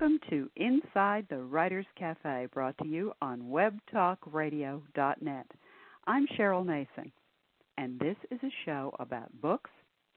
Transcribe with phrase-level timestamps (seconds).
[0.00, 5.46] Welcome to Inside the Writers Cafe, brought to you on webtalkradio.net.
[6.06, 7.10] I'm Cheryl Mason,
[7.78, 9.72] and this is a show about books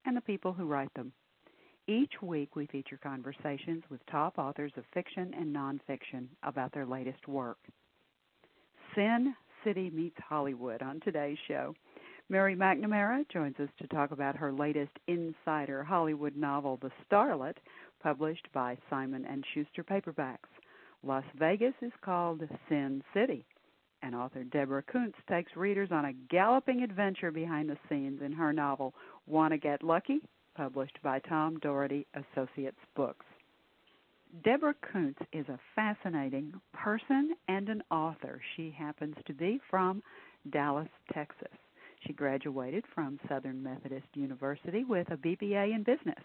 [0.05, 1.11] and the people who write them.
[1.87, 7.27] Each week, we feature conversations with top authors of fiction and nonfiction about their latest
[7.27, 7.57] work.
[8.93, 11.73] Sin City meets Hollywood on today's show.
[12.29, 17.55] Mary McNamara joins us to talk about her latest insider Hollywood novel, The Starlet,
[18.01, 20.49] published by Simon and Schuster Paperbacks.
[21.03, 23.45] Las Vegas is called Sin City,
[24.03, 28.53] and author Deborah Coonts takes readers on a galloping adventure behind the scenes in her
[28.53, 28.93] novel
[29.27, 30.21] Wanna Get Lucky,
[30.55, 33.25] published by Tom Doherty Associates Books.
[34.43, 38.41] Deborah Coonts is a fascinating person and an author.
[38.55, 40.01] She happens to be from
[40.51, 41.51] Dallas, Texas.
[42.07, 46.23] She graduated from Southern Methodist University with a BBA in business.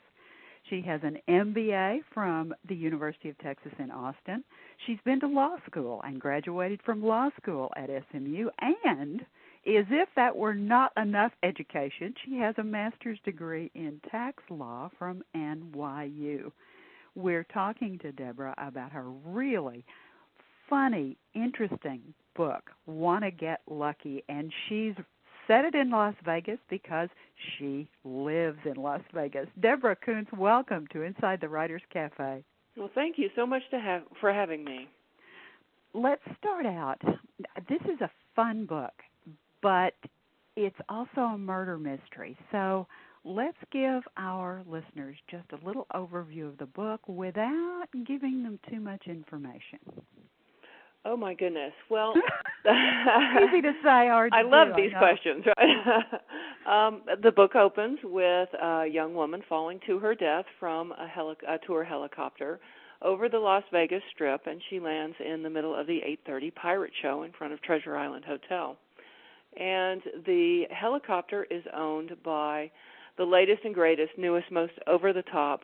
[0.68, 4.42] She has an MBA from the University of Texas in Austin.
[4.86, 8.48] She's been to law school and graduated from law school at SMU.
[8.84, 14.42] And, as if that were not enough education, she has a master's degree in tax
[14.50, 16.50] law from NYU.
[17.14, 19.84] We're talking to Deborah about her really
[20.68, 22.02] funny, interesting
[22.34, 24.94] book, Wanna Get Lucky, and she's
[25.46, 27.08] set it in Las Vegas because
[27.58, 29.48] she lives in Las Vegas.
[29.60, 32.44] Deborah Coonts, welcome to Inside the Writers Cafe.
[32.76, 34.88] Well, thank you so much to have for having me.
[35.94, 37.00] Let's start out.
[37.68, 38.92] This is a fun book,
[39.62, 39.94] but
[40.56, 42.36] it's also a murder mystery.
[42.52, 42.86] So
[43.24, 48.80] let's give our listeners just a little overview of the book without giving them too
[48.80, 49.78] much information.
[51.08, 51.72] Oh my goodness.
[51.88, 52.14] Well,
[52.66, 55.44] easy to say, hard to I love do, these I questions.
[55.56, 56.02] Right?
[56.88, 61.36] um, the book opens with a young woman falling to her death from a, heli-
[61.48, 62.58] a tour helicopter
[63.02, 66.92] over the Las Vegas Strip, and she lands in the middle of the 8:30 pirate
[67.00, 68.76] show in front of Treasure Island Hotel.
[69.56, 72.72] And the helicopter is owned by
[73.16, 75.60] the latest and greatest, newest, most over the top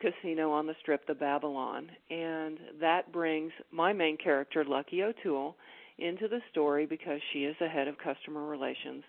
[0.00, 1.90] casino on the strip, the Babylon.
[2.10, 5.56] And that brings my main character, Lucky O'Toole,
[5.98, 9.04] into the story because she is the head of customer relations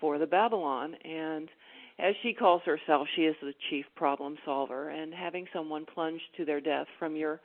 [0.00, 0.94] for the Babylon.
[1.04, 1.48] And
[1.98, 4.90] as she calls herself, she is the chief problem solver.
[4.90, 7.40] And having someone plunge to their death from your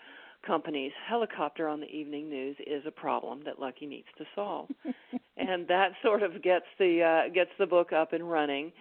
[0.45, 4.67] company's helicopter on the evening news is a problem that Lucky needs to solve.
[5.37, 8.71] and that sort of gets the uh, gets the book up and running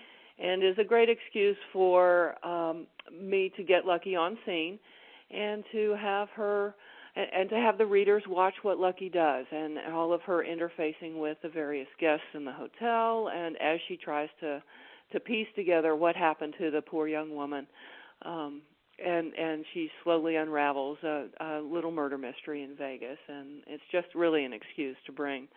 [0.43, 4.79] and is a great excuse for um, me to get Lucky on scene
[5.31, 6.75] and to have her
[7.15, 11.19] and, and to have the readers watch what Lucky does and all of her interfacing
[11.19, 14.63] with the various guests in the hotel and as she tries to
[15.13, 17.67] to piece together what happened to the poor young woman
[18.25, 18.63] um
[19.05, 24.09] and and she slowly unravels a, a little murder mystery in Vegas and it's just
[24.15, 25.49] really an excuse to bring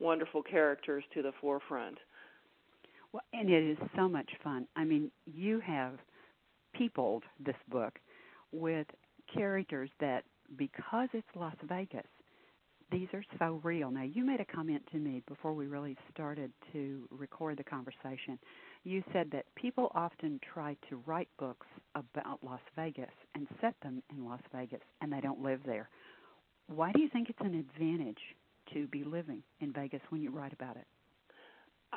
[0.00, 1.98] wonderful characters to the forefront.
[3.14, 4.66] Well, and it is so much fun.
[4.74, 6.00] I mean, you have
[6.74, 8.00] peopled this book
[8.50, 8.88] with
[9.32, 10.24] characters that,
[10.56, 12.08] because it's Las Vegas,
[12.90, 13.92] these are so real.
[13.92, 18.36] Now, you made a comment to me before we really started to record the conversation.
[18.82, 24.02] You said that people often try to write books about Las Vegas and set them
[24.10, 25.88] in Las Vegas, and they don't live there.
[26.66, 28.18] Why do you think it's an advantage
[28.72, 30.86] to be living in Vegas when you write about it?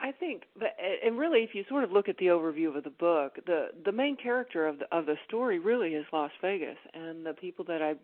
[0.02, 0.76] I think that,
[1.06, 3.92] and really, if you sort of look at the overview of the book, the the
[3.92, 7.82] main character of the of the story really is Las Vegas, and the people that
[7.82, 7.96] I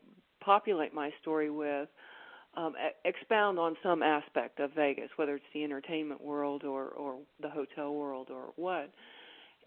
[0.44, 1.88] populate my story with
[2.56, 2.74] um,
[3.06, 7.94] expound on some aspect of Vegas, whether it's the entertainment world or or the hotel
[7.94, 8.90] world or what.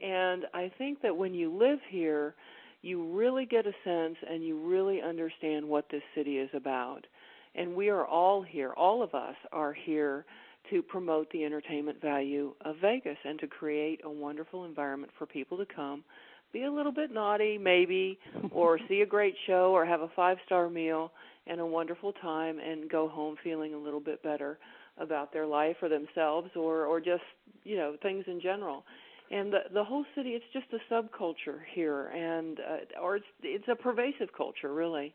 [0.00, 2.34] And I think that when you live here,
[2.82, 7.06] you really get a sense and you really understand what this city is about.
[7.54, 10.26] And we are all here, all of us are here
[10.70, 15.56] to promote the entertainment value of Vegas and to create a wonderful environment for people
[15.58, 16.04] to come,
[16.52, 18.18] be a little bit naughty maybe,
[18.50, 21.12] or see a great show or have a five star meal
[21.46, 24.58] and a wonderful time and go home feeling a little bit better
[24.98, 27.22] about their life or themselves or or just
[27.64, 28.84] you know things in general.
[29.30, 33.68] And the the whole city it's just a subculture here and uh, or it's it's
[33.68, 35.14] a pervasive culture really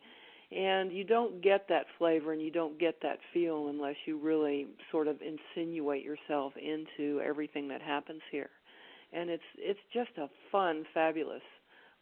[0.51, 4.68] and you don't get that flavor and you don't get that feel unless you really
[4.92, 8.50] sort of insinuate yourself into everything that happens here.
[9.13, 11.42] And it's it's just a fun fabulous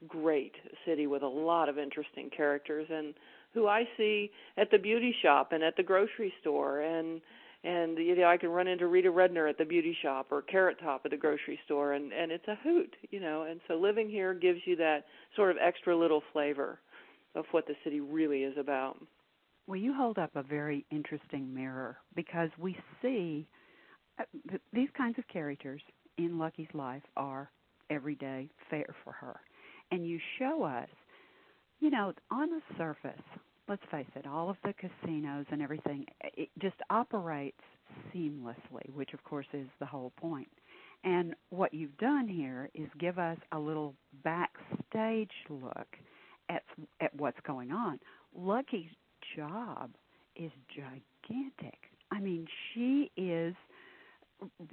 [0.07, 0.53] great
[0.85, 3.13] city with a lot of interesting characters and
[3.53, 6.81] who I see at the beauty shop and at the grocery store.
[6.81, 7.21] And
[7.63, 10.77] and you know I can run into Rita Rudner at the beauty shop or Carrot
[10.81, 13.43] Top at the grocery store and and it's a hoot you know.
[13.43, 15.05] And so living here gives you that
[15.35, 16.79] sort of extra little flavor
[17.35, 18.97] of what the city really is about.
[19.67, 23.47] Well, you hold up a very interesting mirror because we see
[24.19, 25.81] uh, th- these kinds of characters
[26.17, 27.51] in Lucky's life are
[27.89, 29.39] everyday fare for her.
[29.91, 30.89] And you show us,
[31.79, 33.21] you know, on the surface,
[33.67, 36.05] let's face it, all of the casinos and everything,
[36.35, 37.61] it just operates
[38.13, 40.49] seamlessly, which of course is the whole point.
[41.03, 45.87] And what you've done here is give us a little backstage look
[46.49, 46.63] at
[46.99, 47.99] at what's going on.
[48.35, 48.91] Lucky's
[49.35, 49.91] job
[50.35, 51.77] is gigantic.
[52.11, 53.53] I mean, she is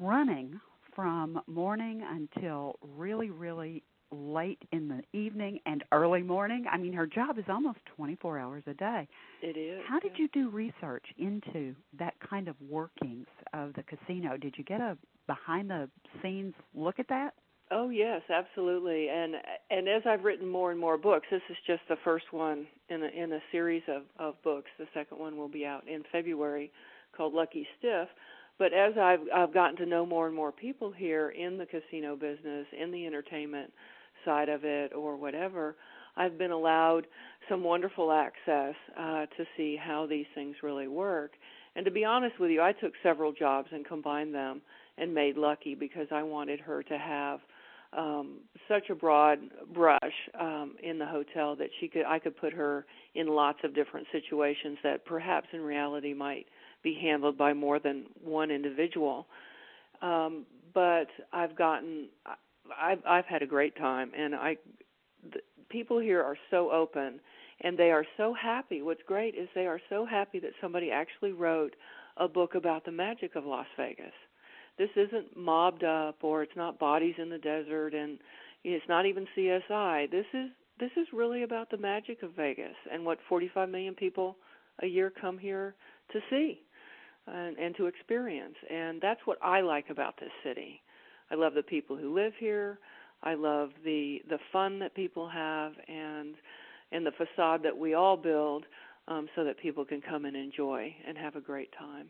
[0.00, 0.60] running
[0.94, 3.82] from morning until really, really
[4.12, 6.64] late in the evening and early morning.
[6.70, 9.08] I mean, her job is almost 24 hours a day.
[9.42, 9.82] It is.
[9.86, 10.22] How did yeah.
[10.22, 14.36] you do research into that kind of workings of the casino?
[14.36, 14.96] Did you get a
[15.26, 15.90] behind the
[16.22, 17.34] scenes look at that?
[17.70, 19.08] Oh yes, absolutely.
[19.08, 19.34] And
[19.70, 23.02] and as I've written more and more books, this is just the first one in
[23.02, 24.70] a in a series of of books.
[24.78, 26.70] The second one will be out in February
[27.16, 28.08] called Lucky Stiff.
[28.58, 32.14] But as I've I've gotten to know more and more people here in the casino
[32.14, 33.72] business, in the entertainment
[34.24, 35.74] side of it or whatever,
[36.16, 37.08] I've been allowed
[37.48, 41.32] some wonderful access uh to see how these things really work.
[41.74, 44.62] And to be honest with you, I took several jobs and combined them
[44.98, 47.40] and made Lucky because I wanted her to have
[47.92, 49.38] um, such a broad
[49.72, 50.00] brush
[50.38, 54.06] um, in the hotel that she could I could put her in lots of different
[54.12, 56.46] situations that perhaps in reality might
[56.82, 59.26] be handled by more than one individual.
[60.02, 62.08] Um, but I've gotten
[62.78, 64.56] I've I've had a great time and I
[65.32, 67.20] the, people here are so open
[67.62, 68.82] and they are so happy.
[68.82, 71.74] What's great is they are so happy that somebody actually wrote
[72.18, 74.12] a book about the magic of Las Vegas
[74.78, 78.18] this isn't mobbed up or it's not bodies in the desert and
[78.64, 80.10] it's not even CSI.
[80.10, 84.36] This is this is really about the magic of Vegas and what 45 million people
[84.82, 85.74] a year come here
[86.12, 86.60] to see
[87.26, 88.56] and, and to experience.
[88.70, 90.82] And that's what I like about this city.
[91.30, 92.78] I love the people who live here.
[93.22, 96.34] I love the the fun that people have and
[96.92, 98.64] and the facade that we all build
[99.08, 102.08] um, so that people can come and enjoy and have a great time.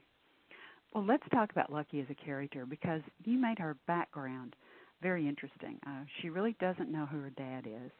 [0.97, 4.57] Well, let's talk about Lucky as a character because you made her background
[5.03, 5.79] very interesting.
[5.87, 7.91] Uh, she really doesn't know who her dad is,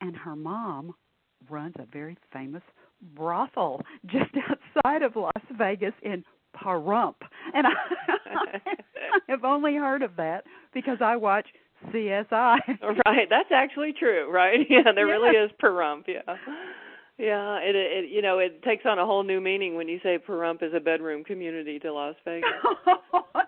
[0.00, 0.94] and her mom
[1.50, 2.62] runs a very famous
[3.14, 6.24] brothel just outside of Las Vegas in
[6.56, 7.16] Pahrump.
[7.52, 7.70] And I,
[8.56, 8.60] I
[9.28, 11.48] have only heard of that because I watch
[11.92, 12.30] CSI.
[13.04, 14.60] right, that's actually true, right?
[14.70, 16.22] Yeah, there really is Pahrump, yeah.
[17.18, 20.18] Yeah, it, it you know it takes on a whole new meaning when you say
[20.18, 22.48] Pahrump is a bedroom community to Las Vegas.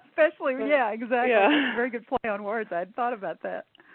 [0.08, 1.30] Especially, yeah, exactly.
[1.30, 1.74] Yeah.
[1.76, 2.70] Very good play on words.
[2.72, 3.66] I had thought about that.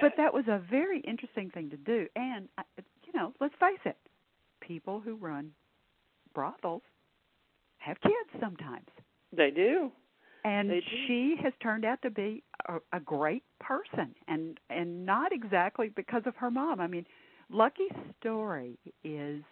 [0.00, 2.62] but that was a very interesting thing to do, and uh,
[3.06, 3.96] you know, let's face it,
[4.60, 5.52] people who run
[6.34, 6.82] brothels
[7.78, 8.88] have kids sometimes.
[9.32, 9.92] They do.
[10.44, 10.86] And they do.
[11.06, 16.22] she has turned out to be a, a great person, and and not exactly because
[16.26, 16.80] of her mom.
[16.80, 17.06] I mean
[17.52, 19.42] Lucky's story is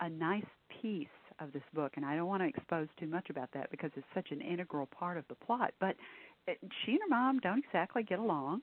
[0.00, 0.44] a nice
[0.80, 1.06] piece
[1.40, 4.06] of this book, and I don't want to expose too much about that because it's
[4.14, 5.72] such an integral part of the plot.
[5.80, 5.96] But
[6.46, 8.60] she and her mom don't exactly get along.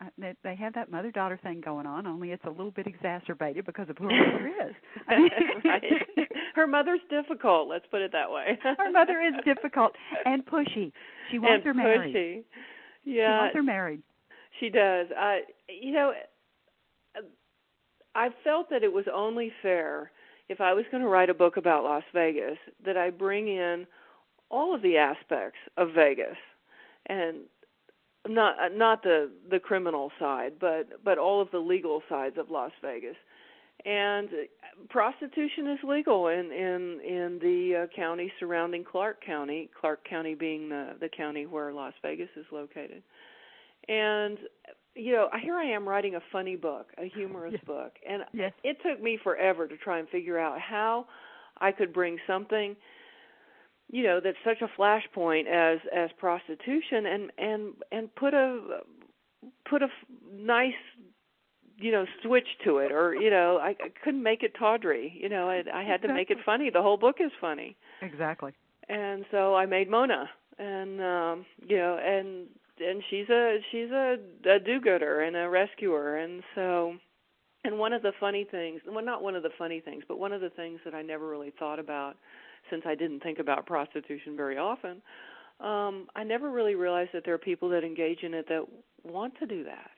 [0.00, 2.86] Uh, they, they have that mother daughter thing going on, only it's a little bit
[2.86, 4.74] exacerbated because of who her mother is.
[5.64, 5.82] right.
[6.54, 7.68] Her mother's difficult.
[7.68, 8.58] Let's put it that way.
[8.62, 9.92] her mother is difficult
[10.24, 10.92] and pushy.
[11.32, 12.14] She wants and her married.
[12.14, 12.44] Pushy.
[13.04, 13.26] Yeah.
[13.26, 14.02] She wants her married.
[14.60, 15.08] She does.
[15.10, 15.36] Uh,
[15.68, 16.12] you know,
[18.18, 20.10] I felt that it was only fair
[20.48, 23.86] if I was going to write a book about Las Vegas that I bring in
[24.50, 26.36] all of the aspects of Vegas.
[27.06, 27.36] And
[28.26, 32.72] not not the the criminal side but but all of the legal sides of Las
[32.82, 33.14] Vegas.
[33.86, 34.28] And
[34.88, 40.68] prostitution is legal in in in the uh, county surrounding Clark County Clark County being
[40.68, 43.04] the the county where Las Vegas is located.
[43.88, 44.38] And
[44.98, 47.64] you know, here I am writing a funny book, a humorous yes.
[47.64, 48.52] book, and yes.
[48.64, 51.06] it took me forever to try and figure out how
[51.60, 52.74] I could bring something,
[53.90, 58.80] you know, that's such a flashpoint as as prostitution, and and and put a
[59.70, 59.88] put a
[60.34, 60.72] nice
[61.80, 65.28] you know switch to it or you know i, I couldn't make it tawdry you
[65.28, 66.08] know i i had exactly.
[66.08, 68.52] to make it funny the whole book is funny exactly
[68.88, 70.28] and so i made mona
[70.58, 72.48] and um you know and
[72.80, 74.16] and she's a she's a,
[74.48, 76.16] a do-gooder and a rescuer.
[76.16, 76.94] And so
[77.64, 80.32] and one of the funny things well not one of the funny things but one
[80.32, 82.16] of the things that I never really thought about
[82.70, 85.02] since I didn't think about prostitution very often
[85.60, 88.64] um I never really realized that there are people that engage in it that
[89.04, 89.90] want to do that.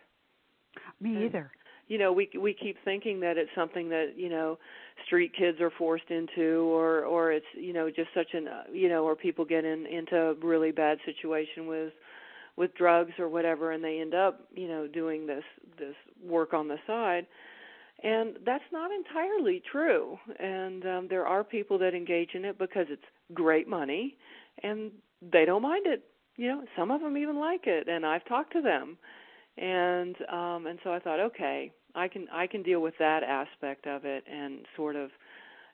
[1.01, 1.51] Me and, either.
[1.89, 4.59] you know we we keep thinking that it's something that you know
[5.07, 8.89] street kids are forced into or or it's you know just such an uh, you
[8.89, 11.93] know or people get in into a really bad situation with
[12.61, 15.43] with drugs or whatever and they end up you know doing this
[15.79, 17.27] this work on the side.
[18.03, 20.19] And that's not entirely true.
[20.39, 23.03] And um there are people that engage in it because it's
[23.33, 24.19] great money
[24.63, 24.93] and
[25.33, 26.05] they don't mind it.
[26.37, 28.99] You know some of them even like it and i've talked to them.
[29.57, 33.87] And um and so i thought okay i can i can deal with that aspect
[33.87, 35.09] of it and sort of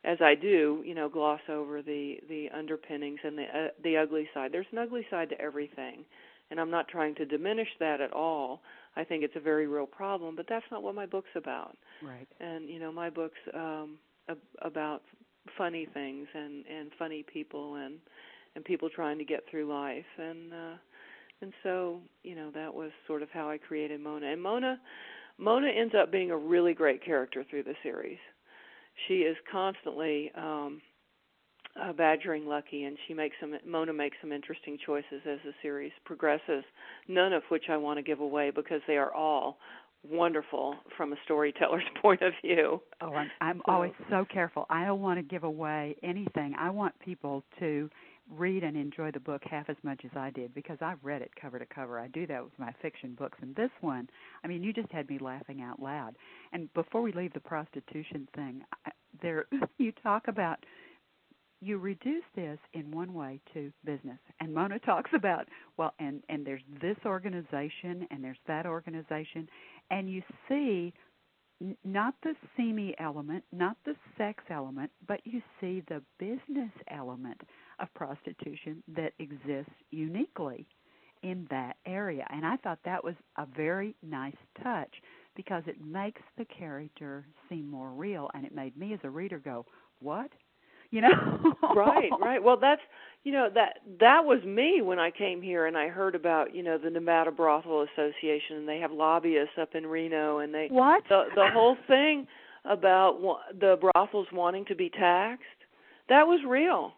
[0.04, 4.28] as i do you know gloss over the the underpinnings and the uh, the ugly
[4.32, 4.52] side.
[4.52, 6.04] There's an ugly side to everything
[6.50, 8.60] and i'm not trying to diminish that at all.
[8.96, 11.76] I think it's a very real problem but that's not what my book's about.
[12.02, 12.28] Right.
[12.40, 13.98] And you know my book's um
[14.28, 15.02] ab- about
[15.56, 17.98] funny things and and funny people and
[18.54, 20.04] and people trying to get through life.
[20.18, 20.76] And uh
[21.42, 24.26] and so you know that was sort of how I created Mona.
[24.32, 24.80] And Mona
[25.38, 28.18] Mona ends up being a really great character through the series.
[29.06, 30.80] She is constantly um
[31.80, 33.54] uh, badgering Lucky, and she makes some.
[33.66, 36.64] Mona makes some interesting choices as the series progresses.
[37.08, 39.58] None of which I want to give away because they are all
[40.08, 42.80] wonderful from a storyteller's point of view.
[43.00, 43.72] Oh, I'm, I'm so.
[43.72, 44.66] always so careful.
[44.70, 46.54] I don't want to give away anything.
[46.58, 47.90] I want people to
[48.30, 51.30] read and enjoy the book half as much as I did because I've read it
[51.40, 52.00] cover to cover.
[52.00, 53.38] I do that with my fiction books.
[53.40, 54.08] And this one,
[54.42, 56.16] I mean, you just had me laughing out loud.
[56.52, 58.90] And before we leave the prostitution thing, I,
[59.22, 59.46] there
[59.78, 60.58] you talk about
[61.66, 64.18] you reduce this in one way to business.
[64.40, 65.46] And Mona talks about
[65.76, 69.48] well, and and there's this organization and there's that organization,
[69.90, 70.92] and you see
[71.84, 77.40] not the seamy element, not the sex element, but you see the business element
[77.80, 80.66] of prostitution that exists uniquely
[81.22, 82.26] in that area.
[82.30, 84.92] And I thought that was a very nice touch
[85.34, 89.38] because it makes the character seem more real and it made me as a reader
[89.38, 89.64] go,
[90.00, 90.30] "What?"
[90.90, 91.54] You know?
[91.74, 92.42] right, right.
[92.42, 92.80] Well, that's
[93.24, 96.62] you know that that was me when I came here and I heard about you
[96.62, 101.02] know the Nevada Brothel Association and they have lobbyists up in Reno and they what
[101.08, 102.26] the the whole thing
[102.64, 103.18] about
[103.58, 105.44] the brothels wanting to be taxed
[106.08, 106.92] that was real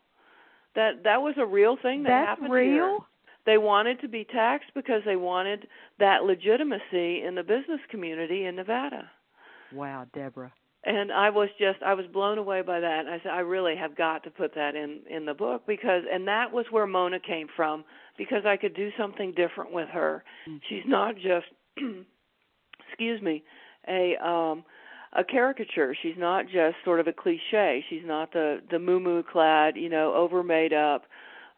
[0.75, 2.73] that that was a real thing that That's happened real?
[2.73, 2.99] here.
[3.47, 5.66] They wanted to be taxed because they wanted
[5.99, 9.11] that legitimacy in the business community in Nevada.
[9.73, 10.52] Wow, Deborah.
[10.85, 13.00] And I was just I was blown away by that.
[13.00, 16.02] And I said I really have got to put that in in the book because
[16.11, 17.85] and that was where Mona came from
[18.16, 20.25] because I could do something different with her.
[20.49, 20.61] Mm.
[20.68, 21.47] She's not just
[22.88, 23.42] excuse me,
[23.88, 24.64] a um
[25.14, 25.97] a caricature.
[26.00, 27.85] She's not just sort of a cliche.
[27.90, 31.04] She's not the the moo clad, you know, over made up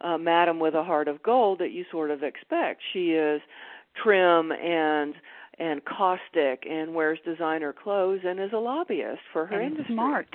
[0.01, 2.81] uh, madam with a heart of gold that you sort of expect.
[2.93, 3.41] She is
[4.03, 5.15] trim and
[5.59, 9.95] and caustic and wears designer clothes and is a lobbyist for her and industry.
[9.95, 10.29] Smart.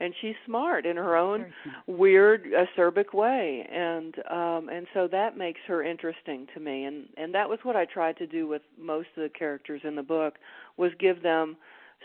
[0.00, 1.46] And she's smart in her own
[1.86, 6.84] weird acerbic way, and um, and so that makes her interesting to me.
[6.84, 9.94] And and that was what I tried to do with most of the characters in
[9.94, 10.34] the book
[10.76, 11.56] was give them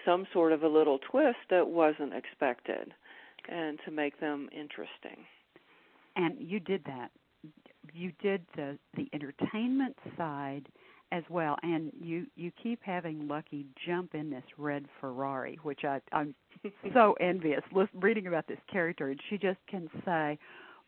[0.06, 2.94] some sort of a little twist that wasn't expected
[3.50, 5.26] and to make them interesting.
[6.16, 7.10] And you did that.
[7.92, 10.68] You did the the entertainment side
[11.12, 16.02] as well and you you keep having Lucky jump in this red Ferrari which I
[16.12, 16.36] I'm
[16.94, 17.62] so envious
[17.94, 20.38] reading about this character and she just can say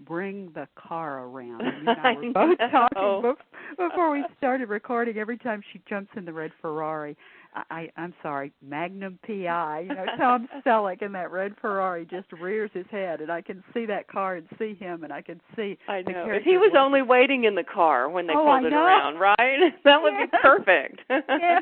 [0.06, 1.62] bring the car around.
[1.82, 3.34] You I were both talking
[3.78, 5.18] before we started recording.
[5.18, 7.16] Every time she jumps in the red Ferrari,
[7.54, 9.86] I, I'm sorry, Magnum PI.
[9.90, 13.64] You know, Tom Selleck in that red Ferrari just rears his head, and I can
[13.74, 15.78] see that car and see him, and I can see.
[15.88, 16.28] I know.
[16.30, 19.38] If he was only waiting in the car when they oh, pulled it around, right?
[19.84, 20.26] That would yeah.
[20.26, 21.02] be perfect.
[21.10, 21.60] yeah.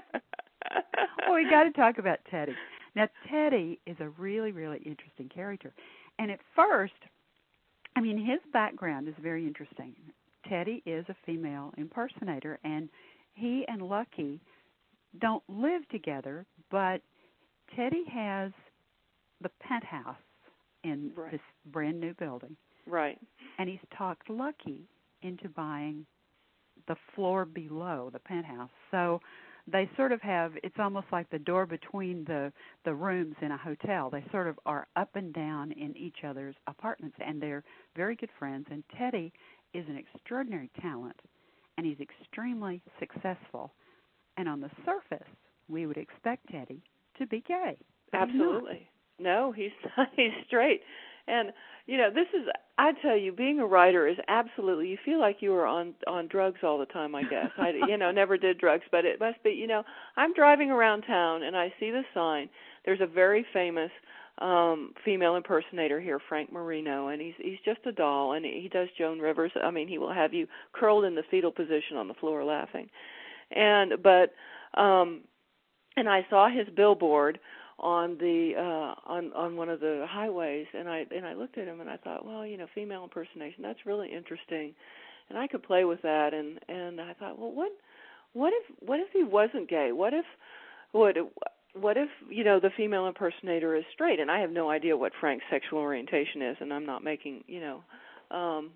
[1.26, 2.54] Well, we got to talk about Teddy.
[2.96, 5.74] Now, Teddy is a really, really interesting character,
[6.20, 6.94] and at first,
[7.96, 9.96] I mean, his background is very interesting.
[10.48, 12.90] Teddy is a female impersonator, and
[13.34, 14.40] he and Lucky
[15.20, 17.02] don't live together, but
[17.76, 18.52] Teddy has
[19.42, 20.16] the penthouse
[20.84, 21.32] in right.
[21.32, 22.56] this brand new building.
[22.86, 23.20] Right.
[23.58, 24.88] And he's talked Lucky
[25.22, 26.06] into buying
[26.88, 28.70] the floor below the penthouse.
[28.92, 29.20] So
[29.72, 32.52] they sort of have it's almost like the door between the
[32.86, 34.10] the rooms in a hotel.
[34.10, 37.64] They sort of are up and down in each other's apartments and they're
[37.96, 39.32] very good friends and Teddy
[39.74, 41.20] is an extraordinary talent
[41.78, 43.74] and he's extremely successful
[44.40, 45.28] and on the surface,
[45.68, 46.82] we would expect Teddy
[47.20, 47.78] to be gay.
[48.14, 48.88] Absolutely.
[49.20, 49.72] No, he's
[50.16, 50.82] he's straight.
[51.28, 51.52] and
[51.86, 55.38] you know this is i tell you being a writer is absolutely you feel like
[55.42, 58.58] you are on on drugs all the time i guess i you know never did
[58.60, 59.84] drugs but it must be you know
[60.16, 62.48] i'm driving around town and i see the sign
[62.86, 63.92] there's a very famous
[64.40, 68.88] um female impersonator here frank marino and he's he's just a doll and he does
[68.98, 72.14] joan rivers i mean he will have you curled in the fetal position on the
[72.16, 72.88] floor laughing
[73.52, 74.34] and but
[74.80, 75.22] um
[75.96, 77.40] and i saw his billboard
[77.82, 81.68] on the uh on on one of the highways and I and I looked at
[81.68, 84.74] him and I thought, well, you know, female impersonation, that's really interesting.
[85.30, 87.72] And I could play with that and and I thought, well, what
[88.34, 89.92] what if what if he wasn't gay?
[89.92, 90.26] What if
[90.92, 91.16] what
[91.74, 95.14] what if, you know, the female impersonator is straight and I have no idea what
[95.20, 97.84] Frank's sexual orientation is and I'm not making, you know,
[98.36, 98.72] um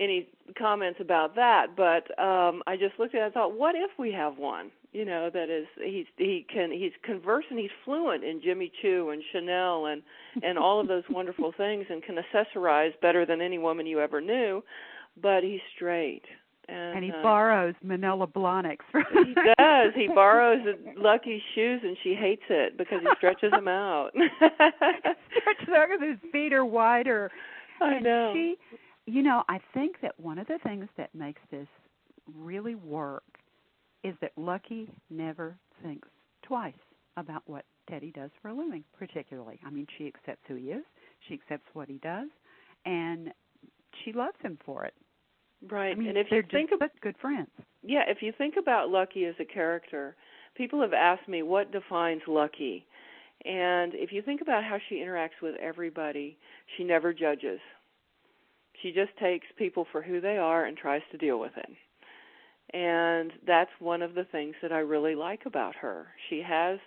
[0.00, 0.28] any
[0.58, 4.12] comments about that, but um I just looked at it and thought, what if we
[4.12, 4.70] have one?
[4.92, 9.22] you know that is he's he can he's conversant he's fluent in Jimmy Choo and
[9.32, 10.02] Chanel and
[10.42, 14.20] and all of those wonderful things and can accessorize better than any woman you ever
[14.20, 14.62] knew
[15.20, 16.22] but he's straight
[16.68, 18.78] and, and he uh, borrows Manolo Blahniks.
[18.92, 19.92] he does.
[19.96, 20.60] He borrows
[20.96, 24.10] Lucky's shoes, and she hates it because he stretches them out.
[24.36, 27.28] stretches out because his feet are wider.
[27.82, 28.32] I and know.
[28.36, 28.54] She,
[29.06, 31.68] you know, I think that one of the things that makes this
[32.38, 33.24] really work
[34.04, 36.08] is that Lucky never thinks
[36.42, 36.72] twice
[37.16, 39.58] about what Teddy does for a living, particularly.
[39.66, 40.84] I mean, she accepts who he is,
[41.28, 42.28] she accepts what he does,
[42.86, 43.32] and
[44.04, 44.94] she loves him for it.
[45.68, 45.92] Right.
[45.92, 47.50] I mean, and if you think about good friends.
[47.82, 50.16] yeah, if you think about Lucky as a character,
[50.54, 52.86] people have asked me what defines Lucky.
[53.44, 56.38] And if you think about how she interacts with everybody,
[56.76, 57.60] she never judges.
[58.82, 61.70] She just takes people for who they are and tries to deal with it
[62.72, 66.08] and that's one of the things that I really like about her.
[66.28, 66.78] She has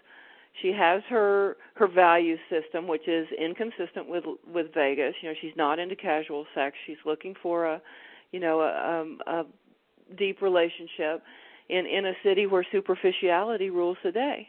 [0.61, 5.15] she has her her value system which is inconsistent with with Vegas.
[5.21, 6.75] You know, she's not into casual sex.
[6.85, 7.81] She's looking for a
[8.31, 9.43] you know, a um a
[10.17, 11.23] deep relationship
[11.69, 14.47] in in a city where superficiality rules the day.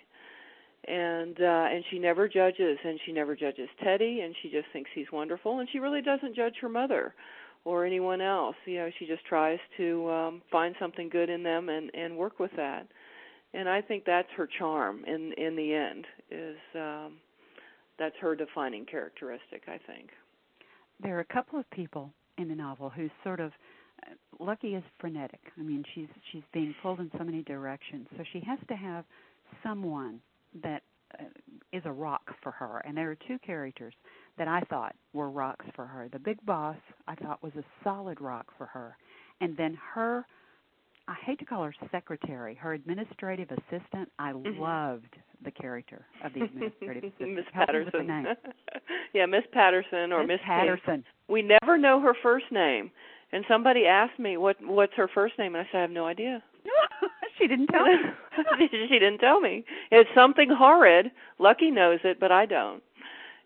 [0.87, 4.91] And uh and she never judges and she never judges Teddy and she just thinks
[4.95, 7.15] he's wonderful and she really doesn't judge her mother
[7.65, 8.57] or anyone else.
[8.67, 12.39] You know, she just tries to um, find something good in them and and work
[12.39, 12.87] with that.
[13.55, 17.15] And I think that's her charm in in the end is um,
[17.99, 19.63] that's her defining characteristic.
[19.69, 20.11] I think.
[21.03, 23.53] There are a couple of people in the novel who sort of
[24.07, 25.41] uh, Lucky is frenetic.
[25.59, 29.05] I mean, she's she's being pulled in so many directions, so she has to have
[29.63, 30.21] someone
[30.63, 30.83] that
[31.19, 31.25] uh,
[31.73, 32.83] is a rock for her.
[32.87, 33.95] And there are two characters
[34.39, 36.09] that I thought were rocks for her.
[36.13, 38.97] The big boss I thought was a solid rock for her.
[39.41, 40.27] And then her
[41.07, 44.11] I hate to call her secretary, her administrative assistant.
[44.19, 44.59] I mm-hmm.
[44.59, 45.15] loved
[45.45, 47.35] the character of the administrative assistant.
[47.35, 48.09] Miss Patterson.
[49.15, 51.05] yeah, Miss Patterson or Miss Miss Patterson.
[51.29, 52.91] We never know her first name.
[53.33, 56.07] And somebody asked me what what's her first name and I said I have no
[56.07, 56.43] idea.
[57.39, 57.97] She didn't tell me.
[58.71, 59.65] she didn't tell me.
[59.91, 61.11] It's something horrid.
[61.39, 62.83] Lucky knows it, but I don't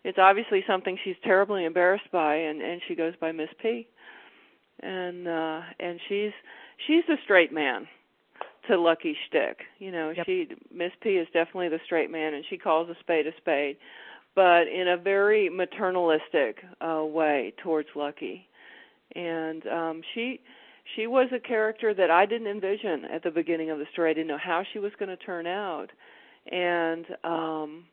[0.03, 3.87] it's obviously something she's terribly embarrassed by and and she goes by Miss P.
[4.81, 6.31] And uh and she's
[6.87, 7.87] she's the straight man
[8.67, 9.59] to Lucky Shtick.
[9.79, 10.25] You know, yep.
[10.25, 13.77] she Miss P is definitely the straight man and she calls a spade a spade,
[14.35, 18.47] but in a very maternalistic uh way towards Lucky.
[19.15, 20.39] And um she
[20.95, 24.11] she was a character that I didn't envision at the beginning of the story.
[24.11, 25.87] I didn't know how she was going to turn out.
[26.51, 27.85] And um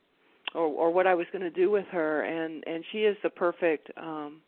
[0.55, 3.31] or or what I was going to do with her and and she is the
[3.31, 4.41] perfect um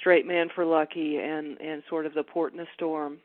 [0.00, 3.18] straight man for Lucky and and sort of the port in the storm.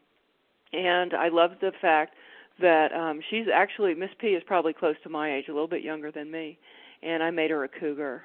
[0.74, 2.16] And I love the fact
[2.60, 5.84] that um she's actually Miss P is probably close to my age, a little bit
[5.84, 6.58] younger than me,
[7.04, 8.24] and I made her a cougar.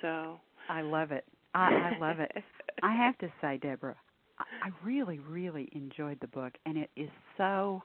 [0.00, 1.24] So I love it.
[1.54, 2.32] I, I love it.
[2.82, 3.96] I have to say, Deborah,
[4.38, 7.82] I, really, really enjoyed the book, and it is so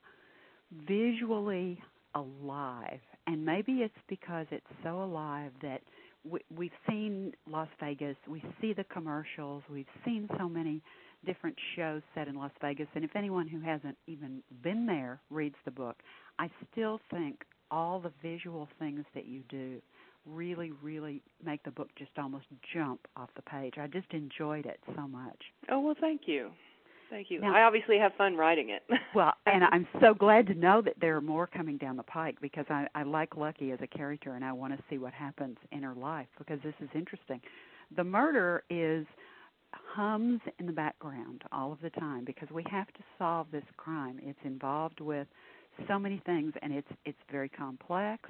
[0.88, 1.80] visually
[2.16, 3.00] alive.
[3.28, 5.82] And maybe it's because it's so alive that
[6.30, 10.82] we, we've seen Las Vegas, we see the commercials, we've seen so many
[11.26, 15.56] different shows set in Las Vegas, and if anyone who hasn't even been there reads
[15.66, 15.98] the book,
[16.40, 19.82] I still think all the visual things that you do
[20.26, 23.76] really, really make the book just almost jump off the page.
[23.78, 25.38] I just enjoyed it so much.
[25.70, 26.50] Oh well, thank you.
[27.10, 27.42] Thank you.
[27.42, 28.82] Now, I obviously have fun writing it.
[29.16, 32.38] well, and I'm so glad to know that there are more coming down the pike
[32.42, 35.58] because I, I like Lucky as a character and I want to see what happens
[35.72, 37.40] in her life because this is interesting.
[37.96, 39.06] The murder is
[39.74, 44.20] hums in the background all of the time because we have to solve this crime.
[44.24, 45.28] It's involved with
[45.88, 48.30] so many things and it's it's very complex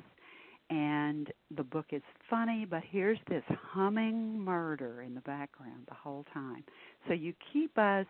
[0.70, 6.26] and the book is funny, but here's this humming murder in the background the whole
[6.34, 6.64] time.
[7.08, 8.06] So you keep us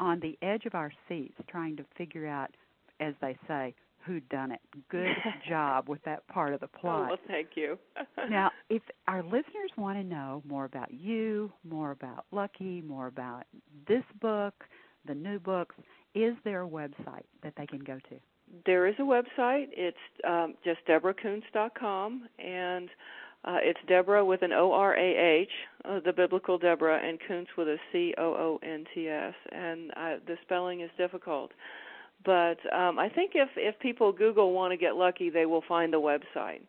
[0.00, 2.50] on the edge of our seats trying to figure out,
[3.00, 3.74] as they say,
[4.06, 4.60] who done it.
[4.90, 5.16] Good
[5.48, 7.08] job with that part of the Oh, plot.
[7.10, 7.78] well, thank you.
[8.30, 13.44] now, if our listeners want to know more about you, more about Lucky, more about
[13.86, 14.64] this book,
[15.06, 15.74] the new books,
[16.14, 18.16] is there a website that they can go to?
[18.66, 19.66] There is a website.
[19.72, 22.88] It's um, just DeborahCoonts.com, and
[23.44, 25.48] uh, it's Deborah with an O R A H,
[25.84, 29.34] uh, the biblical Deborah, and Coonts with a C O O N T S.
[29.52, 31.52] And uh, the spelling is difficult,
[32.24, 35.92] but um, I think if if people Google "want to get lucky," they will find
[35.92, 36.62] the website.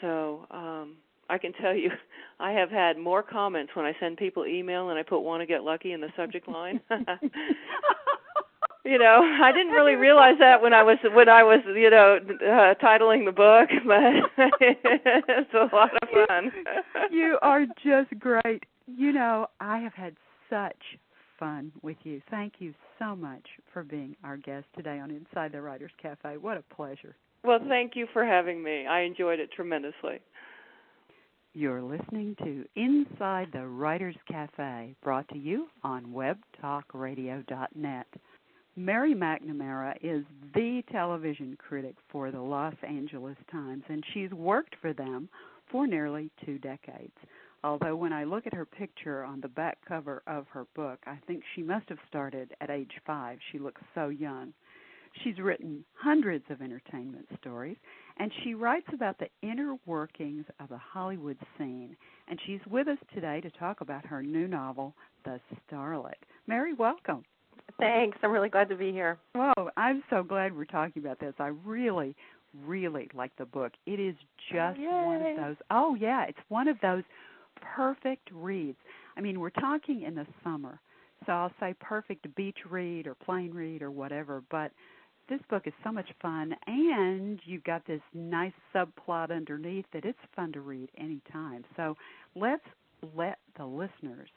[0.00, 0.96] So um,
[1.28, 1.90] I can tell you,
[2.40, 5.46] I have had more comments when I send people email and I put "want to
[5.46, 6.80] get lucky" in the subject line.
[8.84, 12.18] you know i didn't really realize that when i was when i was you know
[12.22, 16.52] uh, titling the book but it's a lot of fun.
[17.10, 18.64] you are just great.
[18.86, 20.16] You know i have had
[20.50, 20.98] such
[21.38, 22.22] fun with you.
[22.30, 26.36] Thank you so much for being our guest today on inside the writers cafe.
[26.36, 27.16] What a pleasure.
[27.44, 28.86] Well thank you for having me.
[28.86, 30.20] I enjoyed it tremendously.
[31.54, 38.06] You're listening to Inside the Writers Cafe, brought to you on webtalkradio.net.
[38.74, 44.94] Mary McNamara is the television critic for the Los Angeles Times, and she's worked for
[44.94, 45.28] them
[45.70, 47.12] for nearly two decades.
[47.64, 51.18] Although, when I look at her picture on the back cover of her book, I
[51.26, 53.38] think she must have started at age five.
[53.52, 54.54] She looks so young.
[55.22, 57.76] She's written hundreds of entertainment stories,
[58.16, 61.94] and she writes about the inner workings of the Hollywood scene.
[62.26, 64.94] And she's with us today to talk about her new novel,
[65.26, 65.38] The
[65.70, 66.14] Starlet.
[66.46, 67.22] Mary, welcome.
[67.78, 68.18] Thanks.
[68.22, 69.18] I'm really glad to be here.
[69.34, 71.34] Oh, I'm so glad we're talking about this.
[71.38, 72.14] I really,
[72.64, 73.72] really like the book.
[73.86, 74.14] It is
[74.52, 75.56] just oh, one of those.
[75.70, 77.02] Oh, yeah, it's one of those
[77.76, 78.78] perfect reads.
[79.16, 80.80] I mean, we're talking in the summer,
[81.26, 84.72] so I'll say perfect beach read or plane read or whatever, but
[85.28, 90.18] this book is so much fun and you've got this nice subplot underneath that it's
[90.34, 91.64] fun to read anytime.
[91.76, 91.96] So
[92.34, 92.64] let's
[93.16, 94.28] let the listeners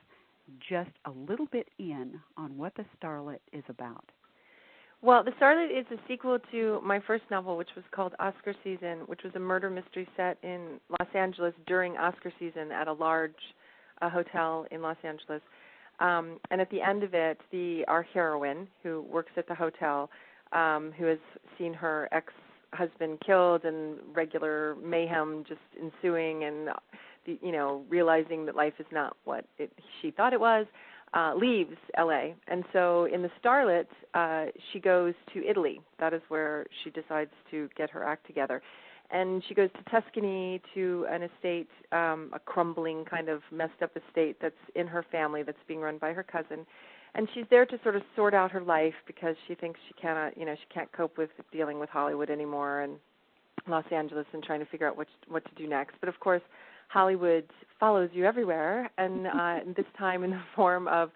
[0.70, 4.06] just a little bit in on what The Starlet is about.
[5.02, 9.00] Well, The Starlet is a sequel to my first novel, which was called Oscar Season,
[9.08, 13.36] which was a murder mystery set in Los Angeles during Oscar season at a large
[14.02, 15.42] uh, hotel in Los Angeles.
[16.00, 20.10] Um, and at the end of it, the our heroine, who works at the hotel,
[20.52, 21.20] um, who has
[21.58, 22.34] seen her ex
[22.74, 26.70] husband killed and regular mayhem just ensuing and
[27.26, 30.66] you know realizing that life is not what it, she thought it was
[31.14, 33.86] uh, leaves LA and so in the starlet
[34.16, 35.82] uh, she goes to Italy.
[36.00, 38.62] That is where she decides to get her act together.
[39.12, 43.92] And she goes to Tuscany to an estate um, a crumbling kind of messed up
[43.96, 46.66] estate that's in her family that's being run by her cousin.
[47.14, 50.38] And she's there to sort of sort out her life because she thinks she cannot,
[50.38, 52.96] you know, she can't cope with dealing with Hollywood anymore and
[53.68, 55.96] Los Angeles and trying to figure out what what to do next.
[56.00, 56.42] But of course,
[56.88, 57.46] Hollywood
[57.80, 61.12] follows you everywhere, and uh, this time in the form of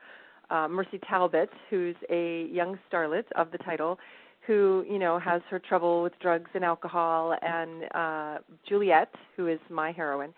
[0.50, 4.00] uh, Mercy Talbot, who's a young starlet of the title,
[4.46, 9.60] who you know has her trouble with drugs and alcohol, and uh, Juliette, who is
[9.70, 10.34] my heroine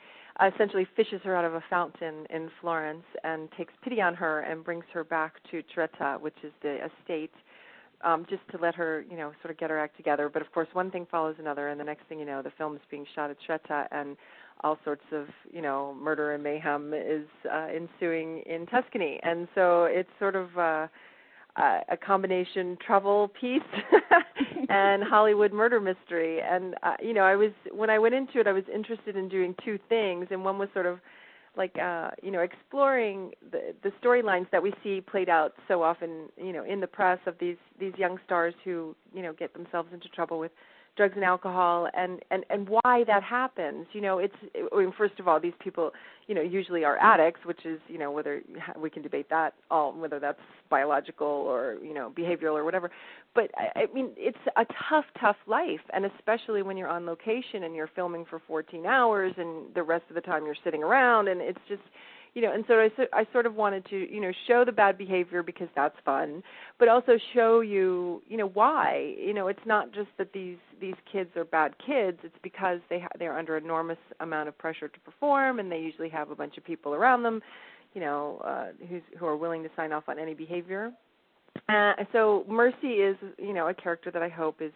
[0.54, 4.64] essentially fishes her out of a fountain in Florence and takes pity on her and
[4.64, 7.34] brings her back to Tretta, which is the estate,
[8.04, 10.30] um, just to let her, you know, sort of get her act together.
[10.30, 12.76] But of course, one thing follows another, and the next thing you know, the film
[12.76, 14.18] is being shot at Tretta, and
[14.64, 19.20] all sorts of, you know, murder and mayhem is uh, ensuing in Tuscany.
[19.24, 20.58] And so it's sort of.
[20.58, 20.88] Uh,
[21.58, 23.62] a combination trouble piece
[24.70, 26.40] and Hollywood murder mystery.
[26.42, 29.28] And uh, you know, I was when I went into it, I was interested in
[29.28, 31.00] doing two things, and one was sort of
[31.58, 36.30] like uh, you know exploring the the storylines that we see played out so often,
[36.38, 39.90] you know, in the press of these these young stars who you know get themselves
[39.94, 40.52] into trouble with
[40.98, 43.88] drugs and alcohol and and and why that happens.
[43.94, 44.36] You know it's
[44.74, 45.92] I mean, first of all these people
[46.28, 48.42] you know usually are addicts which is you know whether
[48.78, 52.92] we can debate that all whether that's biological or you know behavioral or whatever.
[53.34, 57.64] But I, I mean it's a tough tough life and especially when you're on location
[57.64, 61.28] and you're filming for 14 hours and the rest of the time you're sitting around
[61.28, 61.84] and it's just
[62.34, 64.98] you know and so I, I sort of wanted to you know show the bad
[64.98, 66.44] behavior because that's fun
[66.80, 69.16] but also show you you know why.
[69.20, 72.18] You know it's not just that these these kids are bad kids.
[72.24, 76.10] It's because they ha- they're under enormous amount of pressure to perform and they usually
[76.10, 77.42] have a bunch of people around them
[77.94, 80.92] you know uh who's who are willing to sign off on any behavior.
[81.68, 84.72] Uh so mercy is you know a character that i hope is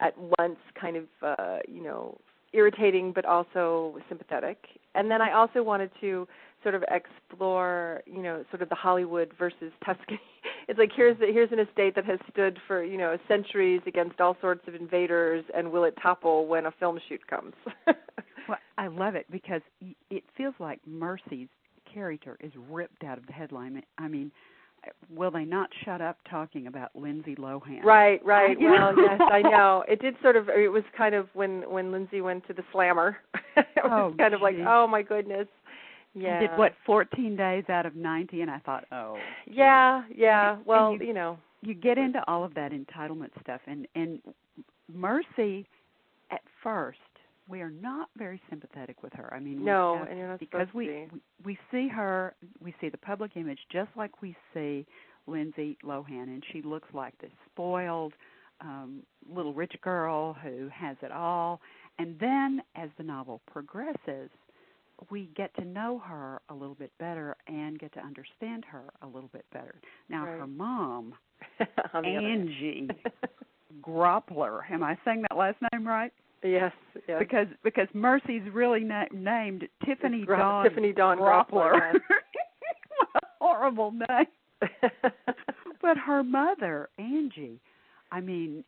[0.00, 2.18] at once kind of uh you know
[2.52, 4.58] irritating but also sympathetic.
[4.94, 6.26] And then I also wanted to
[6.62, 10.20] sort of explore, you know, sort of the Hollywood versus Tuscany.
[10.66, 14.20] It's like here's the, here's an estate that has stood for you know centuries against
[14.20, 17.54] all sorts of invaders, and will it topple when a film shoot comes?
[17.86, 19.62] well, I love it because
[20.10, 21.48] it feels like Mercy's
[21.90, 23.82] character is ripped out of the headline.
[23.96, 24.30] I mean,
[25.14, 27.82] will they not shut up talking about Lindsay Lohan?
[27.82, 28.56] Right, right.
[28.60, 29.84] well, yes, I know.
[29.88, 30.48] It did sort of.
[30.48, 33.16] It was kind of when when Lindsay went to the Slammer.
[33.56, 34.36] it was oh, kind geez.
[34.36, 35.48] of like, oh my goodness.
[36.14, 36.40] Yeah.
[36.40, 40.58] Did what 14 days out of 90 and I thought, "Oh." Yeah, yeah.
[40.64, 44.20] Well, you, you know, you get into all of that entitlement stuff and and
[44.92, 45.66] Mercy
[46.30, 46.98] at first
[47.48, 49.32] we are not very sympathetic with her.
[49.32, 51.08] I mean, no, have, and you're not because we, we
[51.44, 54.86] we see her, we see the public image just like we see
[55.26, 58.12] Lindsay Lohan, and she looks like this spoiled
[58.60, 61.60] um, little rich girl who has it all.
[61.98, 64.30] And then, as the novel progresses,
[65.10, 69.06] we get to know her a little bit better and get to understand her a
[69.06, 69.74] little bit better.
[70.08, 70.38] Now, right.
[70.38, 71.14] her mom,
[71.94, 72.88] Angie
[73.82, 76.12] Groppler, am I saying that last name right?
[76.42, 76.72] Yes,
[77.08, 77.18] yes.
[77.18, 81.72] Because because Mercy's really na- named Tiffany Gro- Dawn Tiffany Dawn Groppler.
[81.72, 82.02] Groppler yes.
[83.16, 84.26] a horrible name.
[85.82, 87.60] but her mother, Angie,
[88.12, 88.62] I mean,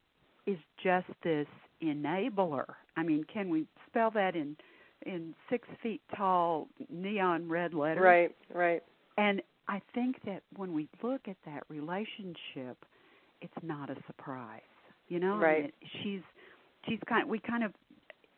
[0.47, 1.47] is just this
[1.83, 2.65] enabler.
[2.97, 4.57] I mean, can we spell that in
[5.07, 8.03] in six feet tall neon red letters?
[8.03, 8.83] Right, right.
[9.19, 12.77] And I think that when we look at that relationship,
[13.41, 14.61] it's not a surprise.
[15.09, 15.59] You know, right.
[15.59, 16.23] I mean, she's
[16.89, 17.29] she's kind.
[17.29, 17.73] We kind of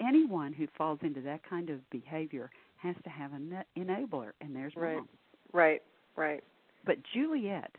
[0.01, 2.51] anyone who falls into that kind of behavior
[2.83, 5.09] has to have an enabler, and there's right, mom.
[5.53, 5.83] right,
[6.17, 6.43] right.
[6.85, 7.75] But Juliette,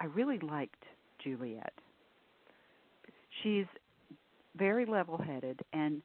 [0.00, 0.82] I really liked
[1.22, 1.72] Juliette.
[3.42, 3.66] She's
[4.56, 6.02] very level-headed, and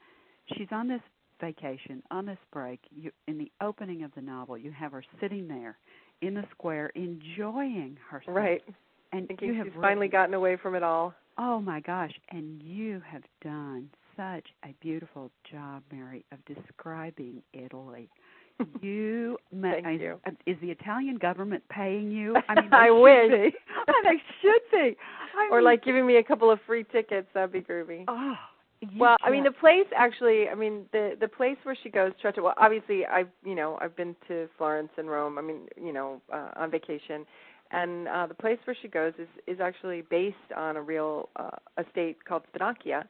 [0.55, 1.01] she's on this
[1.43, 2.79] vacation, on this break.
[2.95, 5.77] You, in the opening of the novel, you have her sitting there
[6.21, 8.38] in the square, enjoying herself.
[8.38, 8.62] Right.
[9.12, 11.13] And Thinking you have she's written, finally gotten away from it all.
[11.38, 12.12] Oh my gosh!
[12.29, 18.10] And you have done such a beautiful job, Mary, of describing Italy.
[18.82, 20.19] You, Thank is, you.
[20.27, 22.36] Uh, is the Italian government paying you?
[22.47, 23.32] I mean, I wish.
[23.32, 23.58] Should be.
[23.88, 24.97] Oh, they should be.
[25.38, 27.27] I or mean, like giving me a couple of free tickets.
[27.34, 28.06] That'd be groovy.
[28.08, 28.36] oh,
[28.97, 30.47] well, I mean, the place actually.
[30.49, 32.41] I mean, the the place where she goes, Treccia.
[32.41, 35.37] Well, obviously, I've you know I've been to Florence and Rome.
[35.37, 37.25] I mean, you know, uh, on vacation,
[37.71, 41.57] and uh, the place where she goes is is actually based on a real uh,
[41.79, 43.03] estate called Spannocchia,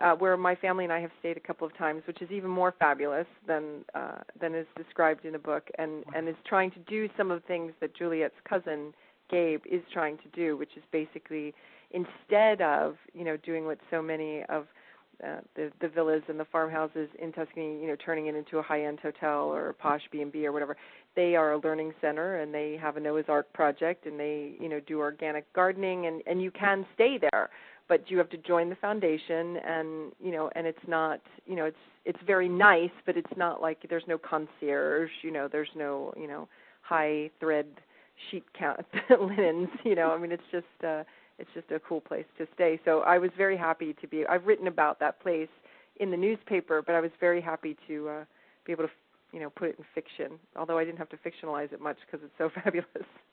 [0.00, 2.50] uh, where my family and I have stayed a couple of times, which is even
[2.50, 6.78] more fabulous than uh, than is described in the book, and and is trying to
[6.80, 8.92] do some of the things that Juliette's cousin
[9.30, 11.54] Gabe is trying to do, which is basically
[11.90, 14.66] instead of you know doing what so many of
[15.26, 18.62] uh, the the villas and the farmhouses in Tuscany, you know, turning it into a
[18.62, 20.76] high-end hotel or a posh B&B or whatever.
[21.14, 24.68] They are a learning center and they have a Noah's Ark project and they, you
[24.68, 27.50] know, do organic gardening and and you can stay there,
[27.88, 31.66] but you have to join the foundation and, you know, and it's not, you know,
[31.66, 36.12] it's it's very nice, but it's not like there's no concierge, you know, there's no,
[36.16, 36.48] you know,
[36.80, 37.66] high thread
[38.30, 38.84] sheet count
[39.20, 40.10] linens, you know.
[40.10, 41.04] I mean, it's just uh
[41.38, 42.80] it's just a cool place to stay.
[42.84, 44.26] So I was very happy to be.
[44.26, 45.48] I've written about that place
[45.96, 48.24] in the newspaper, but I was very happy to uh,
[48.64, 48.90] be able to,
[49.32, 50.38] you know, put it in fiction.
[50.56, 52.86] Although I didn't have to fictionalize it much because it's so fabulous.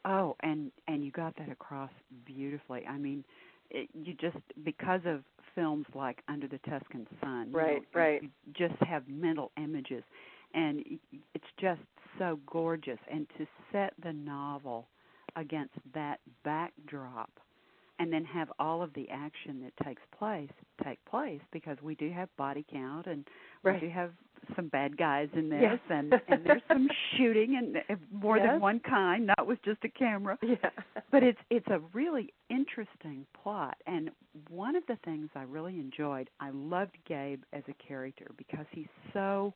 [0.05, 1.91] Oh, and and you got that across
[2.25, 2.85] beautifully.
[2.87, 3.23] I mean,
[3.69, 5.23] it, you just because of
[5.55, 8.23] films like Under the Tuscan Sun, Right, know, right.
[8.23, 10.03] You just have mental images,
[10.53, 10.83] and
[11.33, 11.81] it's just
[12.17, 12.99] so gorgeous.
[13.11, 14.87] And to set the novel
[15.35, 17.31] against that backdrop,
[17.99, 20.49] and then have all of the action that takes place
[20.83, 23.25] take place because we do have body count and
[23.61, 23.81] Right.
[23.81, 24.11] we do have
[24.55, 25.79] some bad guys in this Yes.
[25.89, 28.47] and and there's some shooting and uh, more Yes.
[28.47, 30.55] than one kind not with just a camera Yeah.
[31.11, 34.09] but it's it's a really interesting plot and
[34.49, 38.87] one of the things i really enjoyed i loved gabe as a character because he's
[39.13, 39.53] so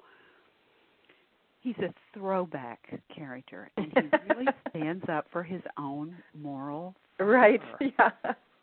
[1.63, 2.80] he's a throwback
[3.15, 7.62] character and he really stands up for his own moral right.
[7.80, 8.12] Yeah.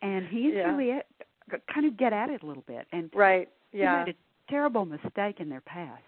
[0.03, 0.71] and he and Yeah.
[0.71, 1.07] juliet
[1.51, 3.49] g- kind of get at it a little bit and Right.
[3.73, 4.05] he Yeah.
[4.05, 6.03] made a terrible mistake in their past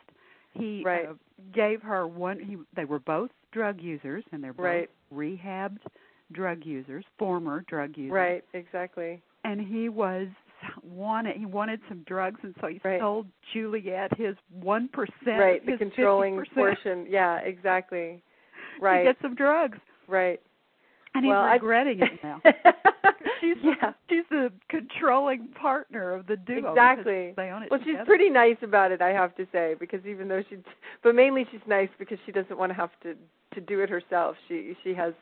[0.52, 1.06] he Right.
[1.08, 1.14] uh,
[1.52, 4.90] gave her one he they were both drug users and they're both Right.
[5.14, 5.80] rehabbed
[6.32, 8.44] drug users former drug users Right.
[8.52, 9.22] Exactly.
[9.44, 10.28] and he was
[10.82, 13.00] wanted he wanted some drugs and so he Right.
[13.00, 15.64] sold Juliette his one percent Right.
[15.64, 17.06] The his controlling 50% portion.
[17.08, 17.38] Yeah.
[17.38, 18.22] Exactly.
[18.80, 19.04] right.
[19.04, 20.40] to get some drugs Right.
[21.14, 22.06] And he's well, regretting I...
[22.06, 22.40] it now.
[23.40, 23.92] she's yeah.
[24.08, 26.70] she's the controlling partner of the duo.
[26.70, 27.34] Exactly.
[27.36, 27.98] They own it well, together.
[27.98, 30.56] she's pretty nice about it, I have to say, because even though she,
[31.02, 33.14] but mainly she's nice because she doesn't want to have to
[33.54, 34.36] to do it herself.
[34.48, 35.12] She she has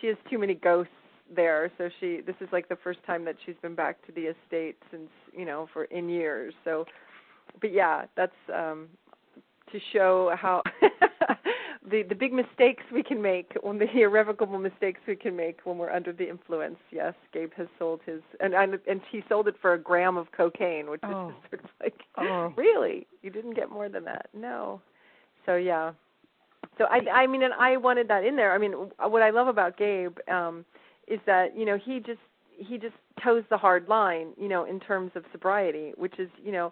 [0.00, 0.92] she has too many ghosts
[1.34, 4.22] there, so she this is like the first time that she's been back to the
[4.22, 6.54] estate since you know for in years.
[6.64, 6.86] So,
[7.60, 8.88] but yeah, that's um
[9.72, 10.62] to show how
[11.90, 15.78] the the big mistakes we can make when the irrevocable mistakes we can make when
[15.78, 16.78] we're under the influence.
[16.90, 20.32] Yes, Gabe has sold his and and, and he sold it for a gram of
[20.32, 21.28] cocaine, which oh.
[21.28, 22.52] is sort of like oh.
[22.56, 24.28] really you didn't get more than that.
[24.34, 24.80] No.
[25.46, 25.92] So yeah.
[26.78, 28.52] So I I mean and I wanted that in there.
[28.52, 30.64] I mean what I love about Gabe um
[31.10, 32.20] is that, you know, he just
[32.56, 36.52] he just toes the hard line, you know, in terms of sobriety, which is, you
[36.52, 36.70] know,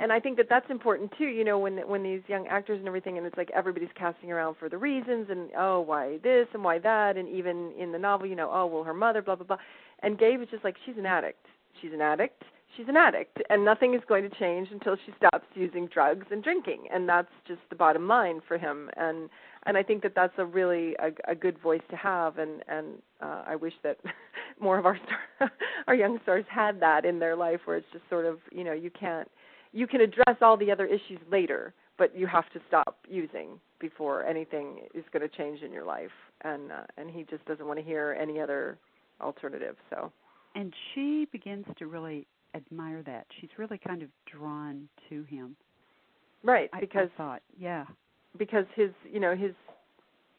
[0.00, 1.24] and I think that that's important too.
[1.24, 4.56] You know, when when these young actors and everything, and it's like everybody's casting around
[4.58, 8.26] for the reasons, and oh, why this and why that, and even in the novel,
[8.26, 9.56] you know, oh, well, her mother, blah blah blah.
[10.00, 11.46] And Gabe is just like, she's an addict.
[11.80, 12.44] She's an addict.
[12.76, 16.42] She's an addict, and nothing is going to change until she stops using drugs and
[16.42, 18.88] drinking, and that's just the bottom line for him.
[18.96, 19.28] And
[19.66, 22.86] and I think that that's a really a, a good voice to have, and and
[23.20, 23.98] uh, I wish that
[24.60, 25.50] more of our star,
[25.86, 28.72] our young stars had that in their life, where it's just sort of you know
[28.72, 29.28] you can't
[29.72, 34.24] you can address all the other issues later, but you have to stop using before
[34.24, 36.10] anything is going to change in your life,
[36.42, 38.78] and uh, and he just doesn't want to hear any other
[39.20, 39.76] alternative.
[39.90, 40.12] So,
[40.54, 43.26] and she begins to really admire that.
[43.40, 45.56] She's really kind of drawn to him.
[46.44, 47.84] Right, because I, I thought, yeah,
[48.38, 49.52] because his you know his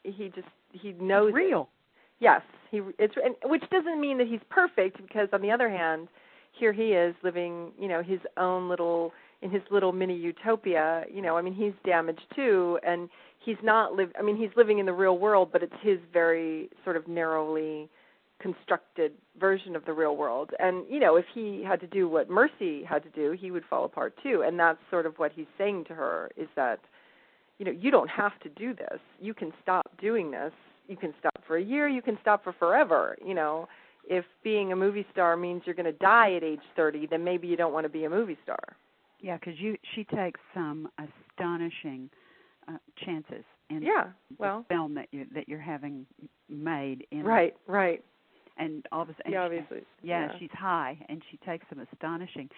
[0.02, 1.62] he just he knows it's real.
[1.62, 2.24] It.
[2.24, 6.08] Yes, he it's and, which doesn't mean that he's perfect because on the other hand,
[6.52, 11.04] here he is living you know his own little in his little mini utopia.
[11.12, 13.08] You know, I mean he's damaged too, and
[13.44, 14.10] he's not live.
[14.18, 17.88] I mean he's living in the real world, but it's his very sort of narrowly
[18.40, 20.50] constructed version of the real world.
[20.58, 23.64] And you know, if he had to do what Mercy had to do, he would
[23.68, 24.42] fall apart too.
[24.46, 26.80] And that's sort of what he's saying to her is that
[27.58, 29.00] you know, you don't have to do this.
[29.20, 30.52] You can stop doing this.
[30.88, 33.68] You can stop for a year, you can stop for forever, you know.
[34.06, 37.46] If being a movie star means you're going to die at age 30, then maybe
[37.46, 38.76] you don't want to be a movie star.
[39.20, 42.10] Yeah, cuz you she takes some astonishing
[42.68, 46.06] uh, chances in yeah, the well, film that you that you're having
[46.50, 48.04] made in Right, right.
[48.58, 49.84] And all of a sudden, yeah, obviously.
[50.02, 52.50] Yeah, yeah, she's high and she takes some astonishing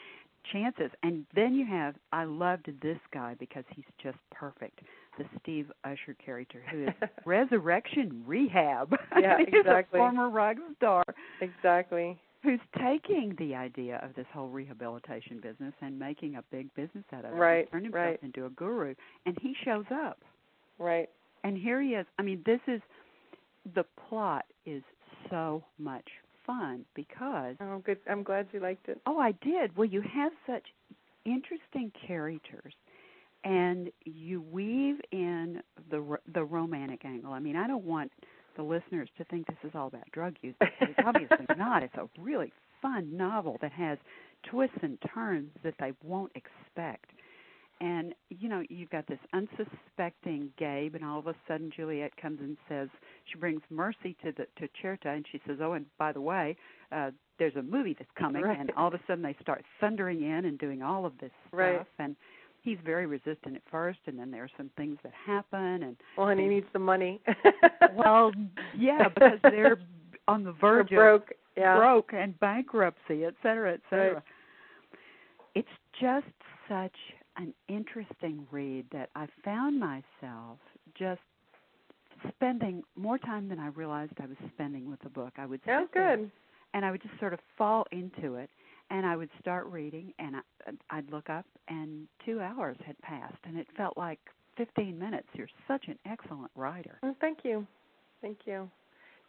[0.52, 0.90] chances.
[1.02, 4.80] And then you have I loved this guy because he's just perfect.
[5.18, 8.94] The Steve Usher character who is Resurrection Rehab.
[9.18, 9.98] Yeah, he's exactly.
[9.98, 11.02] a former rock star.
[11.40, 12.18] Exactly.
[12.42, 17.24] Who's taking the idea of this whole rehabilitation business and making a big business out
[17.24, 17.36] of it.
[17.36, 17.70] Right.
[17.72, 18.22] Turn himself right.
[18.22, 18.94] into a guru.
[19.24, 20.18] And he shows up.
[20.78, 21.08] Right.
[21.44, 22.06] And here he is.
[22.18, 22.80] I mean, this is
[23.74, 24.82] the plot is
[25.30, 26.06] so much
[26.46, 27.98] fun because oh good.
[28.08, 29.00] I'm glad you liked it.
[29.06, 29.76] Oh i did.
[29.76, 30.64] Well you have such
[31.24, 32.72] interesting characters
[33.44, 37.32] and you weave in the the romantic angle.
[37.32, 38.10] I mean i don't want
[38.56, 41.82] the listeners to think this is all about drug use it's obviously not.
[41.82, 43.98] It's a really fun novel that has
[44.50, 47.10] twists and turns that they won't expect
[47.80, 52.38] and you know you've got this unsuspecting Gabe, and all of a sudden Juliette comes
[52.40, 52.88] and says
[53.30, 56.56] she brings Mercy to the to Certa, and she says, "Oh, and by the way,
[56.92, 58.58] uh, there's a movie that's coming." Right.
[58.58, 61.58] And all of a sudden they start thundering in and doing all of this stuff,
[61.58, 61.86] right.
[61.98, 62.16] and
[62.62, 66.28] he's very resistant at first, and then there are some things that happen, and well,
[66.28, 67.20] and he needs the money.
[67.94, 68.32] well,
[68.76, 69.78] yeah, because they're
[70.28, 71.76] on the verge they're broke, of yeah.
[71.76, 74.14] broke and bankruptcy, et cetera, et cetera.
[74.14, 74.22] Right.
[75.54, 75.68] It's
[76.00, 76.26] just
[76.68, 76.96] such
[77.36, 80.58] an interesting read that I found myself
[80.98, 81.20] just
[82.28, 85.34] spending more time than I realized I was spending with the book.
[85.36, 86.30] I would oh, sit there good.
[86.74, 88.50] and I would just sort of fall into it,
[88.90, 90.40] and I would start reading, and I,
[90.90, 94.18] I'd look up, and two hours had passed, and it felt like
[94.56, 95.28] 15 minutes.
[95.34, 96.98] You're such an excellent writer.
[97.02, 97.66] Well, thank you,
[98.22, 98.70] thank you.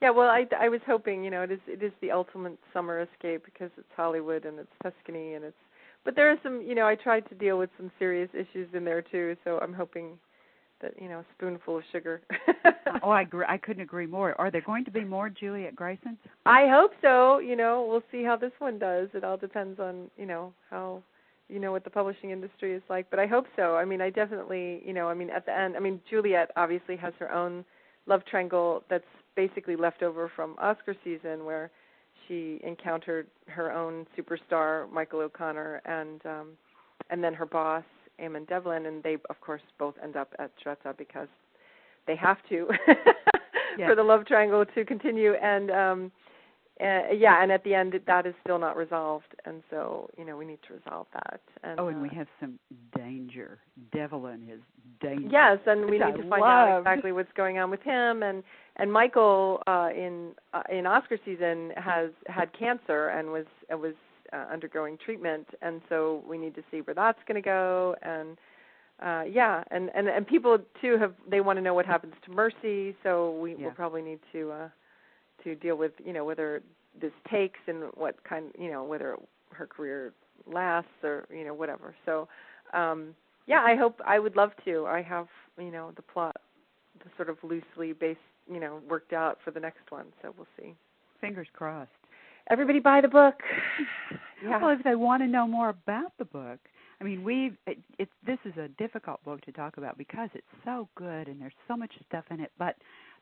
[0.02, 3.02] Yeah, well, I I was hoping, you know, it is it is the ultimate summer
[3.02, 5.58] escape because it's Hollywood and it's Tuscany and it's
[6.06, 8.84] but there are some you know i tried to deal with some serious issues in
[8.84, 10.18] there too so i'm hoping
[10.82, 12.22] that you know a spoonful of sugar.
[13.04, 14.40] Oh i agree i couldn't agree more.
[14.40, 16.18] Are there going to be more Juliette Greysons?
[16.46, 17.38] I hope so.
[17.40, 19.10] You know we'll see how this one does.
[19.14, 21.04] It all depends on you know how
[21.50, 23.76] you know what the publishing industry is like but i hope so.
[23.76, 26.96] I mean i definitely you know i mean at the end i mean Juliette obviously
[26.98, 27.64] has her own
[28.08, 29.04] love triangle that's
[29.36, 31.70] basically left over from oscar season where
[32.28, 36.48] she encountered her own superstar Michael O'Connor and um
[37.10, 37.84] and then her boss
[38.22, 41.28] Eamon Devlin and they of course both end up at Certa because
[42.06, 42.68] they have to
[43.78, 43.90] Yes.
[43.90, 46.12] for the love triangle to continue and um
[46.80, 50.38] uh, yeah, and at the end that is still not resolved, and so you know
[50.38, 51.40] we need to resolve that.
[51.64, 52.60] And, oh, and we uh, have some
[52.96, 53.60] danger.
[53.92, 54.60] Devil Devlin is
[55.02, 55.28] danger.
[55.32, 58.24] Yes, and we need I to find out exactly what's going on with him.
[58.24, 58.44] And
[58.78, 63.96] and Michael uh, in uh, in Oscar season has had cancer and was uh, was
[64.34, 67.96] uh, undergoing treatment, and so we need to see where that's going to go.
[68.02, 68.38] And
[69.02, 72.32] uh, yeah, and and and people too have they want to know what happens to
[72.32, 73.66] Mercy, so we Yeah.
[73.66, 74.70] will probably need to uh,
[75.44, 76.62] to deal with you know whether
[77.00, 79.18] this takes and what kind you know whether
[79.52, 80.14] her career
[80.52, 81.96] lasts or you know whatever.
[82.06, 82.28] So
[82.74, 83.16] um
[83.48, 84.86] yeah, I hope I would love to.
[84.86, 85.28] I have
[85.58, 86.36] you know the plot,
[87.04, 88.20] the sort of loosely based
[88.52, 90.08] you know worked out for the next one.
[90.22, 90.76] So we'll see.
[91.22, 91.92] Fingers crossed.
[92.50, 93.36] Everybody buy the book.
[94.44, 94.62] Yeah.
[94.62, 96.60] Well, if they want to know more about the book,
[97.00, 100.46] I mean, we it, it's this is a difficult book to talk about because it's
[100.66, 102.52] so good and there's so much stuff in it.
[102.58, 102.76] But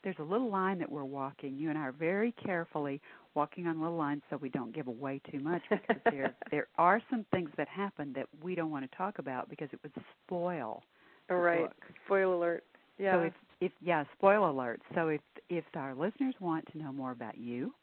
[0.06, 1.58] there's a little line that we're walking.
[1.58, 3.02] You and I are very carefully
[3.34, 7.02] walking on little lines so we don't give away too much because there there are
[7.10, 9.92] some things that happen that we don't want to talk about because it would
[10.26, 10.84] spoil All
[11.28, 11.62] the right.
[11.64, 11.74] book.
[12.06, 12.64] Spoiler alert.
[12.98, 13.16] Yeah.
[13.16, 14.80] So if if yeah, spoil alert.
[14.94, 17.74] So if if our listeners want to know more about you,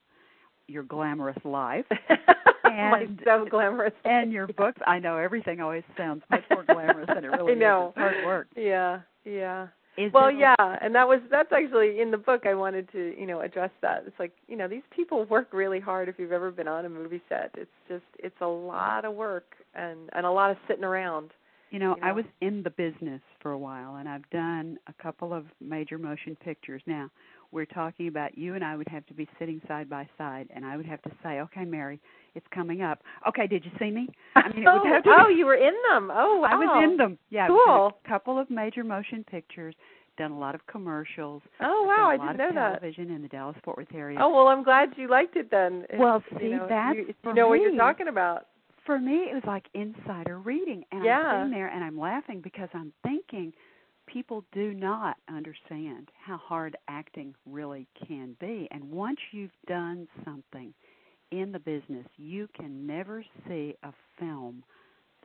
[0.68, 1.84] your glamorous life,
[2.64, 3.92] and- so glamorous.
[4.04, 7.56] and your books, I know everything always sounds much more glamorous than it really is.
[7.56, 7.86] I know.
[7.88, 7.90] is.
[7.90, 8.46] It's hard work.
[8.56, 9.00] Yeah.
[9.24, 9.66] Yeah.
[9.98, 13.26] Is well yeah and that was that's actually in the book i wanted to you
[13.26, 14.04] know address that.
[14.06, 16.88] It's like you know these people work really hard if you've ever been on a
[16.88, 17.50] movie set.
[17.56, 21.30] It's just it's a lot of work and and a lot of sitting around.
[21.70, 25.02] You know, you I was in the business for a while, and I've done a
[25.02, 26.82] couple of major motion pictures.
[26.86, 27.10] Now,
[27.52, 30.64] we're talking about you and I would have to be sitting side by side, and
[30.64, 32.00] I would have to say, "Okay, Mary,
[32.34, 34.08] it's coming up." Okay, did you see me?
[34.36, 36.96] I mean, oh, have to oh you were in them oh wow I was in
[36.96, 37.18] them.
[37.30, 37.92] Yeah, Cool.
[38.04, 39.74] a couple of major motion pictures.
[40.18, 41.40] Done a lot of commercials.
[41.62, 44.18] oh wow i didn't know that television in the Dallas Fort Worth area.
[44.20, 47.32] oh well i'm glad you liked it then Well, you see, know, that's you, you
[47.34, 48.46] know what you're talking about
[48.84, 51.18] for me it was like insider reading and Yeah.
[51.18, 53.54] i'm sitting there and i'm laughing because i'm thinking
[54.12, 60.72] people do not understand how hard acting really can be and once you've done something
[61.30, 64.62] in the business you can never see a film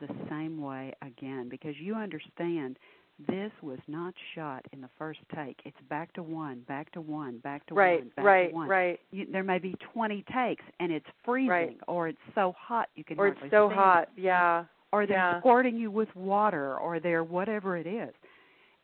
[0.00, 2.78] the same way again because you understand
[3.26, 7.38] this was not shot in the first take it's back to one back to one
[7.38, 10.64] back to right one back right to one right you, there may be 20 takes
[10.80, 11.76] and it's freezing Right.
[11.88, 14.22] or it's so hot you can or it's so hot it.
[14.22, 15.40] yeah or they're yeah.
[15.40, 18.14] squirting you with water or they're whatever it is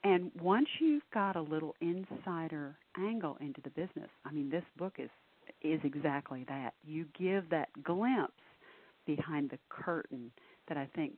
[0.05, 4.95] and once you've got a little insider angle into the business i mean this book
[4.99, 5.11] is
[5.63, 8.33] is exactly that you give that glimpse
[9.07, 10.31] behind the curtain
[10.69, 11.15] that i think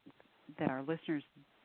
[0.58, 1.22] that our listeners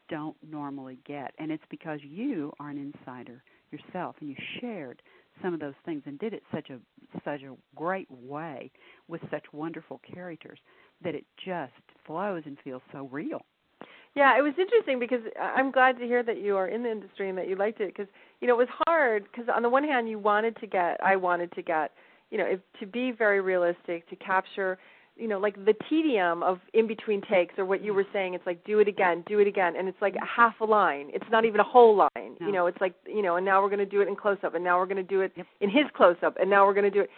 [0.10, 5.02] don't normally get and it's because you are an insider yourself and you shared
[5.42, 6.78] some of those things and did it such a
[7.24, 8.70] such a great way
[9.08, 10.60] with such wonderful characters
[11.04, 11.72] that it just
[12.06, 13.42] flows and feels so real.
[14.16, 17.30] Yeah, it was interesting because I'm glad to hear that you are in the industry
[17.30, 19.84] and that you liked it because you know it was hard because on the one
[19.84, 21.92] hand you wanted to get I wanted to get
[22.30, 24.78] you know if to be very realistic to capture
[25.16, 28.46] you know like the tedium of in between takes or what you were saying it's
[28.46, 31.30] like do it again do it again and it's like a half a line it's
[31.32, 32.48] not even a whole line No.
[32.48, 34.38] you know it's like you know and now we're going to do it in close
[34.44, 35.46] up and now we're going to do it Yep.
[35.62, 37.10] in his close up and now we're going to do it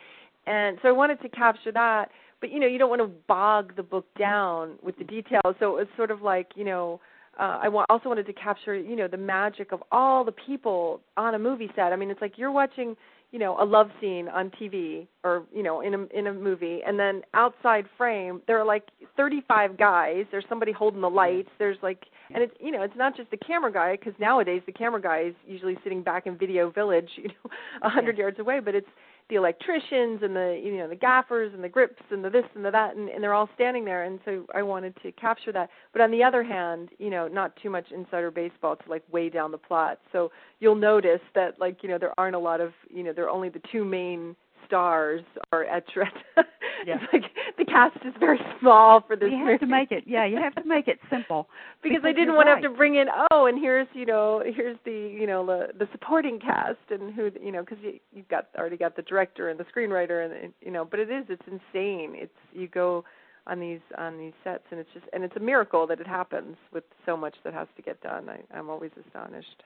[0.45, 2.09] and so I wanted to capture that
[2.43, 5.55] but you know you don't want to bog the book down with the details.
[5.61, 6.99] So it was sort of like you know
[7.39, 10.99] uh, I wa- also wanted to capture you know the magic of all the people
[11.15, 11.93] on a movie set.
[11.93, 12.97] I mean it's like you're watching
[13.31, 16.81] you know a love scene on TV or you know in a in a movie
[16.85, 20.25] and then outside frame there are like 35 guys.
[20.29, 21.49] There's somebody holding the lights.
[21.59, 24.73] There's like and it's you know it's not just the camera guy because nowadays the
[24.73, 27.51] camera guy is usually sitting back in video village you know
[27.83, 28.89] a hundred yards away but it's
[29.29, 32.65] the electricians and the you know the gaffers and the grips and the this and
[32.65, 35.69] the that and, and they're all standing there and so I wanted to capture that.
[35.91, 39.29] But on the other hand you know not too much insider baseball to like weigh
[39.29, 39.99] down the plot.
[40.11, 43.25] So you'll notice that like you know there aren't a lot of you know there
[43.25, 44.35] are only the two main
[44.73, 45.21] stars
[45.51, 45.83] are at.
[46.85, 46.97] Yeah.
[47.01, 50.25] it's like the cast is very small for this you have to make it yeah,
[50.25, 51.47] you have to make it simple.
[51.83, 54.75] because I didn't want to have to bring in oh and here's you know here's
[54.83, 58.47] the you know the the supporting cast and who you know because you you've got
[58.57, 61.45] already got the director and the screenwriter and and, you know but it is it's
[61.47, 63.05] insane it's you go
[63.47, 66.57] on these on these sets and it's just and it's a miracle that it happens
[66.73, 69.63] with so much that has to get done I, I'm always astonished.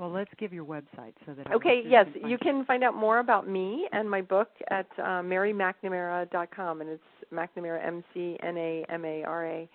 [0.00, 3.46] Well, let's give your website so that Okay, yes, you can find out more about
[3.46, 9.04] me and my book at uh, marymcnamara.com, and it's McNamara, M C N A M
[9.04, 9.68] A R A.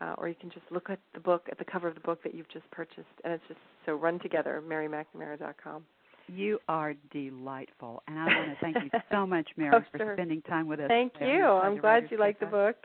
[0.00, 2.22] Uh, or you can just look at the book, at the cover of the book
[2.22, 5.82] that you've just purchased, and it's just so run together, marymcnamara.com.
[6.28, 10.14] You are delightful, and I want to thank you so much, Mary, oh, for sure.
[10.14, 10.86] spending time with us.
[10.88, 11.44] Thank today you.
[11.46, 12.76] I'm glad you liked the book.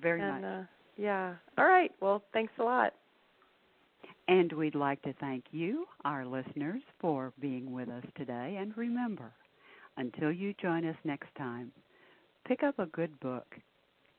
[0.00, 0.50] Very and, much.
[0.50, 0.62] Uh,
[0.96, 1.34] yeah.
[1.56, 1.90] All right.
[2.00, 2.92] Well, thanks a lot.
[4.28, 8.58] And we'd like to thank you, our listeners, for being with us today.
[8.60, 9.32] And remember,
[9.96, 11.72] until you join us next time,
[12.46, 13.56] pick up a good book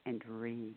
[0.05, 0.76] and read.